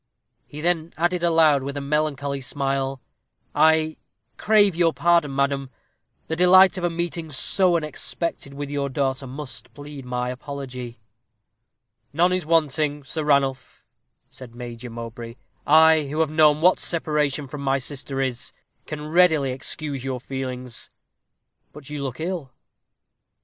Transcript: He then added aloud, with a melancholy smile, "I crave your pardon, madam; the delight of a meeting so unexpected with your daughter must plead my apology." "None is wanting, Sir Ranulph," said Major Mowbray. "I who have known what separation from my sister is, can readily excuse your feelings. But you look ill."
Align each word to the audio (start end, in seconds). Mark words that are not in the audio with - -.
He 0.47 0.61
then 0.61 0.95
added 0.97 1.21
aloud, 1.21 1.61
with 1.61 1.77
a 1.77 1.79
melancholy 1.79 2.41
smile, 2.41 3.03
"I 3.53 3.97
crave 4.35 4.75
your 4.75 4.93
pardon, 4.93 5.35
madam; 5.35 5.69
the 6.25 6.35
delight 6.35 6.75
of 6.79 6.83
a 6.83 6.89
meeting 6.89 7.29
so 7.29 7.77
unexpected 7.77 8.55
with 8.55 8.71
your 8.71 8.89
daughter 8.89 9.27
must 9.27 9.71
plead 9.75 10.03
my 10.03 10.31
apology." 10.31 10.99
"None 12.13 12.33
is 12.33 12.47
wanting, 12.47 13.03
Sir 13.03 13.23
Ranulph," 13.23 13.85
said 14.27 14.55
Major 14.55 14.89
Mowbray. 14.89 15.35
"I 15.67 16.07
who 16.07 16.19
have 16.21 16.31
known 16.31 16.61
what 16.61 16.79
separation 16.79 17.47
from 17.47 17.61
my 17.61 17.77
sister 17.77 18.19
is, 18.19 18.53
can 18.87 19.05
readily 19.07 19.51
excuse 19.51 20.03
your 20.03 20.19
feelings. 20.19 20.89
But 21.73 21.91
you 21.91 22.01
look 22.03 22.19
ill." 22.19 22.51